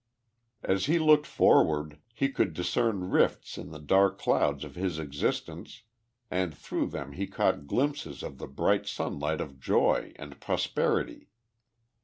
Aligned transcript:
As 0.63 0.87
he 0.87 0.97
looked 0.97 1.27
forward 1.27 1.99
he 2.15 2.29
could 2.29 2.55
discern 2.55 3.11
rifts 3.11 3.55
in 3.55 3.69
the 3.69 3.77
dark 3.77 4.17
clouds 4.17 4.63
of 4.63 4.73
his 4.73 4.97
existence 4.97 5.83
and 6.31 6.57
through 6.57 6.87
them 6.87 7.11
lie 7.11 7.27
caught 7.27 7.67
glimpses 7.67 8.23
of 8.23 8.39
the 8.39 8.47
bright 8.47 8.87
sunlight 8.87 9.39
of 9.41 9.59
joy 9.59 10.13
and 10.15 10.39
pros 10.41 10.65
perity. 10.65 11.27